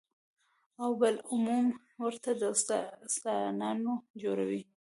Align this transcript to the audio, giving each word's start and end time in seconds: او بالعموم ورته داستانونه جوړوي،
او 0.81 0.89
بالعموم 0.99 1.65
ورته 2.03 2.29
داستانونه 2.43 3.93
جوړوي، 4.21 4.61